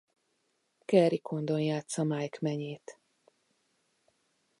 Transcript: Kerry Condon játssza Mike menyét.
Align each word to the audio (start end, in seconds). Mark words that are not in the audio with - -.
Kerry 0.85 1.19
Condon 1.21 1.59
játssza 1.61 2.03
Mike 2.03 2.37
menyét. 2.41 2.99